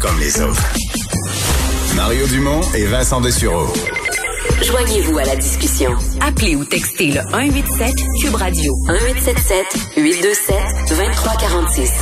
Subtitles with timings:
[0.00, 0.62] comme les autres.
[1.96, 3.66] Mario Dumont et Vincent Dessureau.
[4.62, 5.90] Joignez-vous à la discussion.
[6.20, 9.66] Appelez ou textez le 187 Cube Radio 1877
[9.96, 10.56] 827
[10.90, 11.92] 2346.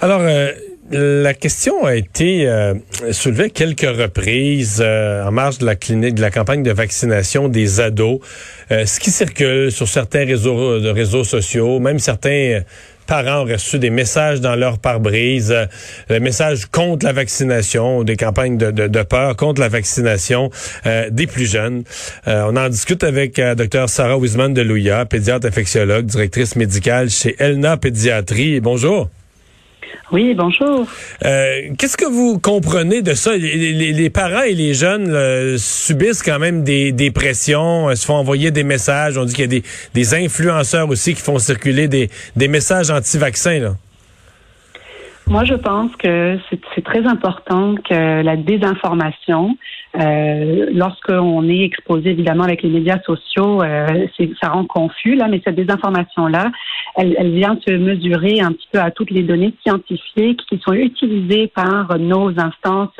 [0.00, 0.52] Alors, euh,
[0.90, 2.74] la question a été euh,
[3.12, 7.78] soulevée quelques reprises euh, en marge de la clinique, de la campagne de vaccination des
[7.78, 8.18] ados.
[8.68, 12.62] ce qui circule sur certains réseaux, de réseaux sociaux, même certains
[13.10, 15.66] parents ont reçu des messages dans leur pare-brise, euh,
[16.08, 20.50] des messages contre la vaccination, des campagnes de, peur contre la vaccination
[20.86, 21.82] euh, des plus jeunes.
[22.28, 27.10] Euh, on en discute avec euh, Dr Sarah Wiseman de Louia, pédiatre infectiologue, directrice médicale
[27.10, 28.60] chez Elna Pédiatrie.
[28.60, 29.10] Bonjour.
[30.12, 30.86] Oui, bonjour.
[31.24, 33.36] Euh, Qu'est-ce que vous comprenez de ça?
[33.36, 38.14] Les, les, parents et les jeunes subissent quand même des, des, pressions, euh, se font
[38.14, 39.16] envoyer des messages.
[39.16, 39.62] On dit qu'il y a des,
[39.94, 43.76] des, influenceurs aussi qui font circuler des, des messages anti-vaccins.
[45.28, 46.38] Moi, je pense que
[46.74, 49.56] c'est très important que la désinformation,
[49.98, 54.06] euh, lorsqu'on est exposé évidemment avec les médias sociaux, euh,
[54.40, 56.52] ça rend confus là, mais cette désinformation-là,
[56.96, 60.74] elle, elle, vient se mesurer un petit peu à toutes les données scientifiques qui sont
[60.74, 62.96] utilisées par nos instances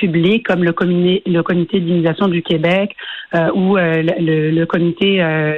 [0.00, 2.96] publiques comme le comité, le comité d'immunisation du Québec
[3.34, 5.54] euh, ou euh, le, le, comité euh,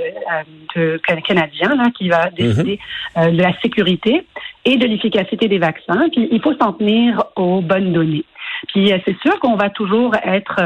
[0.75, 2.79] de, canadien là, qui va décider
[3.17, 3.37] mm-hmm.
[3.37, 4.25] de la sécurité
[4.65, 6.09] et de l'efficacité des vaccins.
[6.11, 8.25] Puis il faut s'en tenir aux bonnes données.
[8.69, 10.61] Puis c'est sûr qu'on va toujours être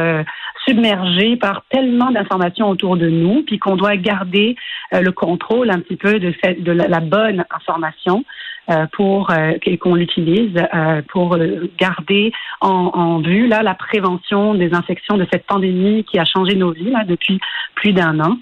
[0.66, 4.56] submergé par tellement d'informations autour de nous, puis qu'on doit garder
[4.92, 8.24] le contrôle un petit peu de, cette, de la, bonne information
[8.68, 11.38] euh, pour euh, qu'on l'utilise euh, pour
[11.78, 16.54] garder en, en, vue là la prévention des infections de cette pandémie qui a changé
[16.54, 17.38] nos vies là depuis
[17.74, 18.38] plus d'un an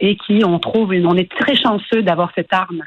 [0.00, 2.82] et qui on trouve on est très chanceux d'avoir cette arme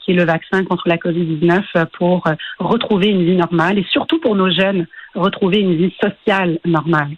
[0.00, 2.24] qui est le vaccin contre la Covid-19 pour
[2.58, 7.16] retrouver une vie normale et surtout pour nos jeunes retrouver une vie sociale normale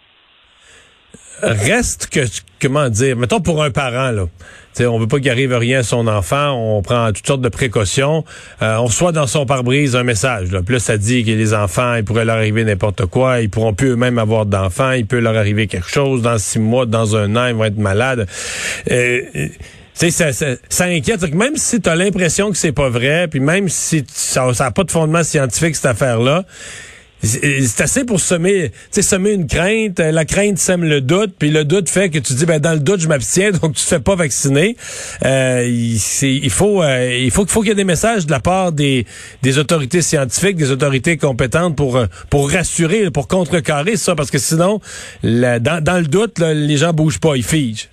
[1.43, 2.21] reste que,
[2.61, 4.25] comment dire, mettons pour un parent, là.
[4.73, 7.49] T'sais, on veut pas qu'il arrive rien à son enfant, on prend toutes sortes de
[7.49, 8.25] précautions.
[8.63, 10.51] Euh, on reçoit dans son pare-brise un message.
[10.51, 10.61] Là.
[10.63, 13.75] Puis là, ça dit que les enfants, il pourrait leur arriver n'importe quoi, ils pourront
[13.75, 17.35] plus eux-mêmes avoir d'enfants, il peut leur arriver quelque chose dans six mois, dans un
[17.35, 18.27] an, ils vont être malades.
[18.89, 19.21] Euh,
[19.93, 21.21] ça, ça, ça, inquiète.
[21.33, 24.83] Même si tu as l'impression que c'est pas vrai, puis même si ça n'a pas
[24.83, 26.45] de fondement scientifique, cette affaire-là,
[27.23, 29.99] c'est assez pour semer, semer une crainte.
[29.99, 32.79] La crainte sème le doute, puis le doute fait que tu dis, ben dans le
[32.79, 34.75] doute, je m'abstiens, donc tu te fais pas vacciner.
[35.23, 39.05] Euh, il, faut, euh, il faut, qu'il y ait des messages de la part des,
[39.57, 44.79] autorités scientifiques, des autorités compétentes pour, euh, pour rassurer, pour contrecarrer ça, parce que sinon,
[45.23, 47.89] dans, dans le doute, les gens bougent pas, ils figent.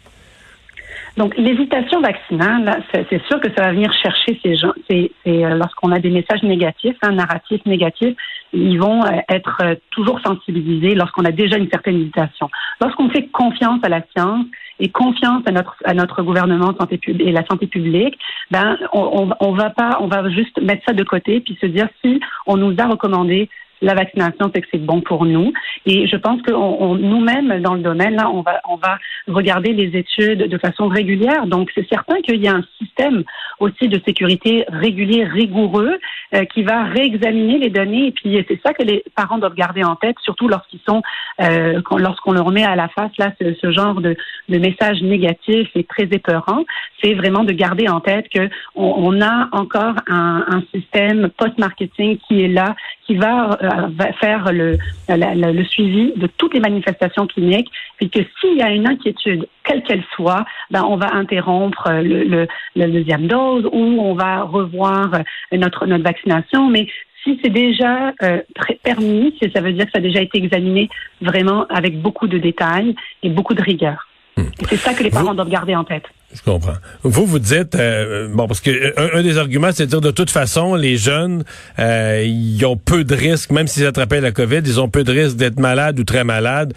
[1.21, 4.73] Donc, l'hésitation vaccinale, c'est sûr que ça va venir chercher ces gens.
[4.89, 8.17] C'est euh, lorsqu'on a des messages négatifs, un narratif négatif,
[8.55, 12.49] ils vont euh, être euh, toujours sensibilisés lorsqu'on a déjà une certaine hésitation.
[12.81, 14.47] Lorsqu'on fait confiance à la science
[14.79, 18.19] et confiance à notre à notre gouvernement santé et la santé publique,
[18.51, 21.89] ben on, on va pas, on va juste mettre ça de côté puis se dire
[22.03, 23.51] si on nous a recommandé
[23.83, 25.53] la vaccination, c'est que c'est bon pour nous.
[25.87, 28.99] Et je pense que on, nous-mêmes, dans le domaine, là, on va, on va
[29.29, 31.47] regarder les études de façon régulière.
[31.47, 33.25] Donc, c'est certain qu'il y a un système
[33.59, 35.99] aussi de sécurité régulier, rigoureux,
[36.35, 38.09] euh, qui va réexaminer les données.
[38.09, 41.03] Et puis, c'est ça que les parents doivent garder en tête, surtout lorsqu'ils sont,
[41.41, 44.17] euh, lorsqu'on leur met à la face là ce, ce genre de,
[44.49, 46.65] de message négatif et très épeurant.
[47.03, 52.19] C'est vraiment de garder en tête que on, on a encore un, un système post-marketing
[52.29, 52.75] qui est là,
[53.11, 54.79] qui va euh, va faire le,
[55.09, 59.83] le, suivi de toutes les manifestations cliniques, puis que s'il y a une inquiétude, quelle
[59.83, 65.11] qu'elle soit, ben on va interrompre le, le, deuxième dose ou on va revoir
[65.51, 66.71] notre, notre vaccination.
[66.71, 66.87] Mais
[67.25, 68.43] si c'est déjà euh,
[68.85, 70.89] permis, ça veut dire que ça a déjà été examiné
[71.21, 72.95] vraiment avec beaucoup de détails
[73.25, 74.07] et beaucoup de rigueur.
[74.37, 74.45] Hmm.
[74.69, 76.07] C'est ça que les parents doivent garder en tête.
[76.33, 76.75] Je comprends.
[77.03, 80.13] Vous, vous dites, euh, bon, parce que euh, un, des arguments, c'est de dire de
[80.13, 81.45] toute façon, les jeunes,
[81.79, 85.11] euh, ils ont peu de risques, même s'ils attrapaient la COVID, ils ont peu de
[85.11, 86.73] risques d'être malades ou très malades.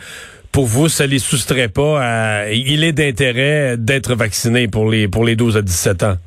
[0.51, 2.50] Pour vous, ça les soustrait pas à...
[2.51, 6.17] Il est d'intérêt d'être vacciné pour les, pour les 12 à 17 ans.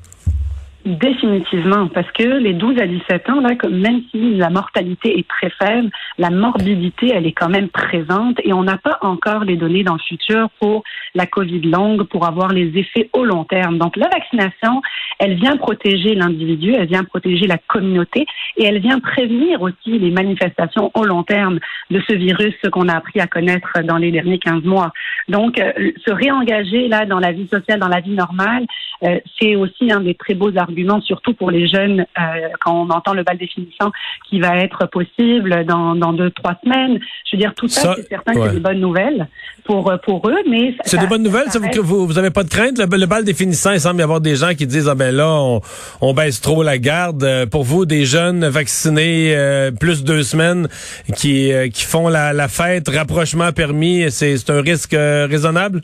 [0.87, 5.51] Définitivement, parce que les 12 à 17 ans, là, même si la mortalité est très
[5.51, 9.83] faible, la morbidité, elle est quand même présente et on n'a pas encore les données
[9.83, 10.85] dans le futur pour
[11.17, 13.79] la COVID longue, pour avoir les effets au long terme.
[13.79, 14.81] Donc la vaccination,
[15.19, 18.25] elle vient protéger l'individu, elle vient protéger la communauté
[18.57, 21.59] et elle vient prévenir aussi les manifestations au long terme
[21.91, 24.93] de ce virus qu'on a appris à connaître dans les derniers 15 mois.
[25.29, 25.73] Donc euh,
[26.07, 28.67] se réengager là dans la vie sociale, dans la vie normale,
[29.03, 32.91] euh, c'est aussi un des très beaux arguments, surtout pour les jeunes, euh, quand on
[32.91, 33.91] entend le bal définissant
[34.29, 36.99] qui va être possible dans, dans deux, trois semaines.
[37.25, 39.29] Je veux dire, tout ça, c'est certain que c'est des bonnes nouvelles
[39.65, 40.75] pour, pour eux, mais...
[40.85, 42.79] C'est des bonnes nouvelles, ça, vous, vous avez pas de crainte?
[42.79, 45.61] Le, bal définissant, il semble y avoir des gens qui disent, ah ben là,
[46.01, 47.25] on, baisse trop la garde.
[47.25, 49.37] Euh, pour vous, des jeunes vaccinés
[49.81, 50.69] plus deux semaines
[51.17, 55.83] qui, qui font la, la fête, rapprochement permis, c'est un risque raisonnable?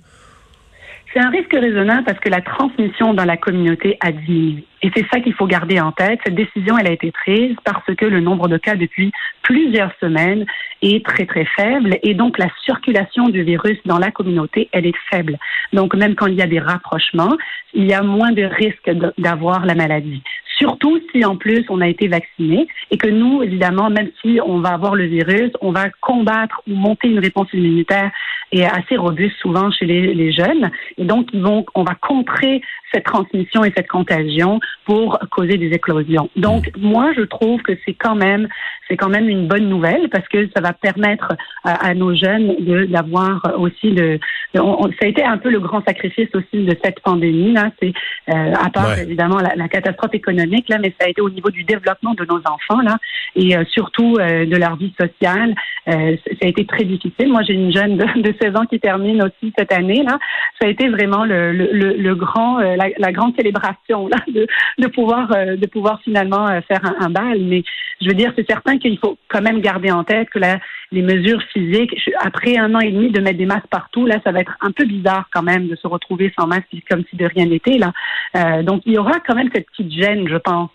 [1.13, 4.65] C'est un risque raisonnable parce que la transmission dans la communauté a diminué.
[4.83, 6.19] Et c'est ça qu'il faut garder en tête.
[6.25, 9.13] Cette décision, elle a été prise parce que le nombre de cas depuis
[9.43, 10.45] plusieurs semaines
[10.81, 14.97] est très très faible et donc la circulation du virus dans la communauté, elle est
[15.11, 15.39] faible.
[15.73, 17.37] Donc même quand il y a des rapprochements,
[17.75, 20.23] il y a moins de risques d'avoir la maladie.
[20.59, 24.61] Surtout si en plus on a été vacciné et que nous, évidemment, même si on
[24.61, 28.11] va avoir le virus, on va combattre ou monter une réponse immunitaire
[28.53, 30.71] et assez robuste souvent chez les, les jeunes.
[30.99, 35.69] Et donc, ils vont, on va contrer cette transmission et cette contagion pour causer des
[35.69, 36.29] éclosions.
[36.37, 38.49] Donc, moi, je trouve que c'est quand même,
[38.89, 41.35] c'est quand même une bonne nouvelle parce que ça va permettre
[41.65, 44.19] à, nos jeunes de d'avoir aussi le,
[44.55, 44.61] ça
[45.03, 47.71] a été un peu le grand sacrifice aussi de cette pandémie là.
[47.81, 47.93] C'est
[48.33, 51.65] euh, à part évidemment la, catastrophe économique là, mais ça a été au niveau du
[51.65, 52.99] développement de nos enfants là
[53.37, 55.55] et euh, surtout euh, de leur vie sociale.
[55.87, 57.29] ça a été très difficile.
[57.29, 60.19] Moi, j'ai une jeune de, de, 16 ans qui termine aussi cette année là.
[60.61, 62.59] Ça a été vraiment le, le, le, grand
[62.99, 64.47] la, grande célébration là, de,
[64.79, 67.41] de pouvoir euh, de pouvoir finalement euh, faire un, bal.
[67.41, 67.63] Mais
[68.01, 70.59] je veux dire, c'est certain qu'il faut quand même garder en tête que la,
[70.91, 74.33] les mesures physiques, après un an et demi de mettre des masques partout, là, ça
[74.33, 77.27] va être un peu bizarre quand même de se retrouver sans masque comme si de
[77.27, 77.93] rien n'était là.
[78.37, 80.71] Euh, donc il y aura quand même cette petite gêne, je pense,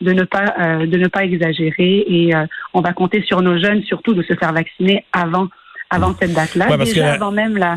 [0.00, 0.44] de ne pas
[0.86, 2.32] de ne pas exagérer et
[2.74, 5.48] on va compter sur nos jeunes surtout de se faire vacciner avant
[5.90, 7.76] avant cette date-là, déjà avant même la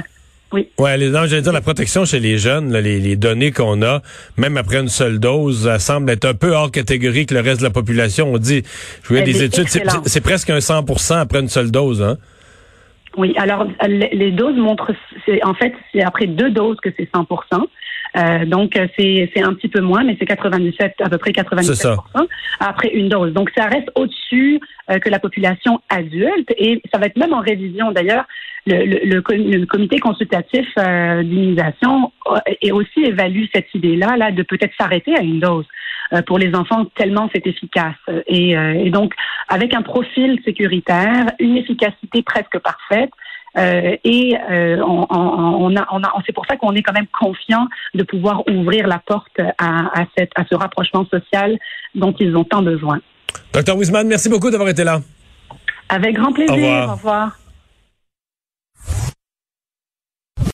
[0.53, 0.69] oui.
[0.77, 4.01] Ouais, les, j'allais dire la protection chez les jeunes, les, données qu'on a,
[4.37, 7.59] même après une seule dose, ça semble être un peu hors catégorie que le reste
[7.59, 8.31] de la population.
[8.31, 8.63] On dit,
[9.03, 12.17] je vois des études, c'est presque un 100% après une seule dose, hein?
[13.17, 14.91] Oui, alors les, doses montrent,
[15.43, 17.25] en fait, c'est après deux doses que c'est 100
[18.15, 21.97] euh, donc c'est un petit peu moins, mais c'est 97 à peu près 97%
[22.59, 23.33] après une dose.
[23.33, 24.59] Donc ça reste au-dessus
[24.89, 28.25] euh, que la population adulte et ça va être même en révision d'ailleurs.
[28.67, 32.11] Le, le, le, comité consultatif euh, d'immunisation
[32.63, 35.65] et aussi évalue cette idée-là là de peut-être s'arrêter à une dose
[36.13, 37.93] euh, pour les enfants tellement c'est efficace
[38.25, 39.13] et, et donc
[39.49, 43.11] avec un profil sécuritaire, une efficacité presque parfaite.
[43.57, 47.07] Euh, et euh, on, on, a, on a, c'est pour ça qu'on est quand même
[47.17, 51.57] confiant de pouvoir ouvrir la porte à, à, cette, à ce rapprochement social
[51.93, 52.99] dont ils ont tant besoin.
[53.53, 54.99] Docteur Wiseman, merci beaucoup d'avoir été là.
[55.89, 56.53] Avec grand plaisir.
[56.53, 56.89] Au revoir.
[56.89, 57.37] Au revoir.